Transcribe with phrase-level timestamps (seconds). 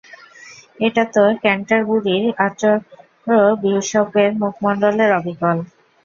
[0.79, 5.57] এটা তো ক্যান্টারবুরির আর্চবিশপের মুখমণ্ডলের অবিকল।